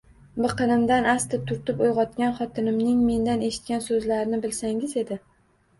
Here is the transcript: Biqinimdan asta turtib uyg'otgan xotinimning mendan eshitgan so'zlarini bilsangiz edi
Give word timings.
Biqinimdan 0.43 1.05
asta 1.11 1.39
turtib 1.51 1.83
uyg'otgan 1.89 2.33
xotinimning 2.41 3.07
mendan 3.13 3.47
eshitgan 3.53 3.87
so'zlarini 3.91 4.43
bilsangiz 4.49 5.03
edi 5.07 5.23